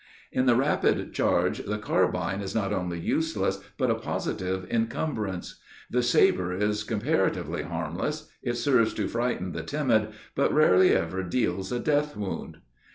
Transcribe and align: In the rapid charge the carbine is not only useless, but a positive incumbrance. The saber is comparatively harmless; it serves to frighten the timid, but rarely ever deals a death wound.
In 0.31 0.47
the 0.47 0.55
rapid 0.55 1.13
charge 1.13 1.59
the 1.63 1.77
carbine 1.77 2.41
is 2.41 2.55
not 2.55 2.73
only 2.73 2.99
useless, 2.99 3.59
but 3.77 3.91
a 3.91 3.93
positive 3.93 4.65
incumbrance. 4.67 5.59
The 5.91 6.01
saber 6.01 6.51
is 6.51 6.83
comparatively 6.83 7.61
harmless; 7.61 8.27
it 8.41 8.55
serves 8.55 8.95
to 8.95 9.07
frighten 9.07 9.51
the 9.51 9.61
timid, 9.61 10.07
but 10.33 10.51
rarely 10.51 10.89
ever 10.93 11.21
deals 11.21 11.71
a 11.71 11.79
death 11.79 12.17
wound. 12.17 12.57